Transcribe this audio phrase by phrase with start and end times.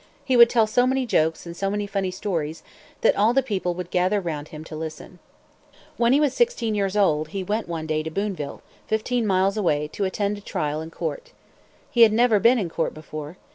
[0.25, 2.63] He would tell so many jokes and so many funny stories,
[3.01, 5.19] that all the people would gather round him to listen.
[5.95, 9.87] When he was sixteen years old he went one day to Booneville, fifteen miles away,
[9.89, 11.33] to attend a trial in court.
[11.91, 13.37] He had never been in court before.